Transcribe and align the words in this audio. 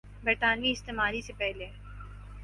برطانوی 0.23 0.71
استعماری 0.71 1.21
سے 1.21 1.33
پہلے 1.33 1.67